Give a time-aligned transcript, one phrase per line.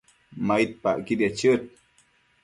[0.47, 1.61] maidpacquidiec chëd